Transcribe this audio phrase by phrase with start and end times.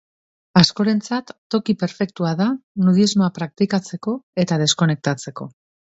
[0.61, 2.47] Askorentzat, toki perfektua da
[2.87, 5.49] nudismoa praktikatzeko eta deskonektatzeko.